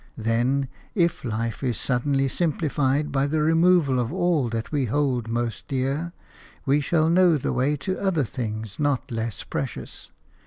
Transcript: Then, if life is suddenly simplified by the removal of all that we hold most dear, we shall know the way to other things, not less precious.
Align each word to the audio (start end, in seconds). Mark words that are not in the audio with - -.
Then, 0.17 0.67
if 0.95 1.23
life 1.23 1.61
is 1.63 1.77
suddenly 1.79 2.27
simplified 2.27 3.11
by 3.11 3.27
the 3.27 3.39
removal 3.39 3.99
of 3.99 4.11
all 4.11 4.49
that 4.49 4.71
we 4.71 4.85
hold 4.85 5.31
most 5.31 5.67
dear, 5.67 6.11
we 6.65 6.81
shall 6.81 7.07
know 7.07 7.37
the 7.37 7.53
way 7.53 7.75
to 7.85 7.99
other 8.01 8.23
things, 8.23 8.79
not 8.79 9.11
less 9.11 9.43
precious. 9.43 10.09